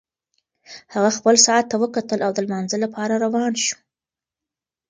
هغه 0.93 1.09
خپل 1.17 1.35
ساعت 1.45 1.65
ته 1.71 1.75
وکتل 1.83 2.19
او 2.25 2.31
د 2.35 2.39
لمانځه 2.45 2.77
لپاره 2.83 3.13
روان 3.25 3.53
شو. 3.65 3.77